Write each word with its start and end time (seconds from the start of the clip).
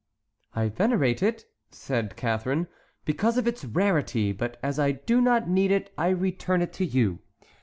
"I 0.55 0.69
venerate 0.69 1.21
it," 1.21 1.45
said 1.69 2.15
Catharine, 2.15 2.65
"because 3.05 3.37
of 3.37 3.45
its 3.45 3.63
rarity, 3.63 4.31
but 4.31 4.57
as 4.63 4.79
I 4.79 4.93
do 4.93 5.21
not 5.21 5.47
need 5.47 5.69
it, 5.69 5.93
I 5.95 6.07
return 6.07 6.63
it 6.63 6.73
to 6.73 6.85
you." 6.85 7.19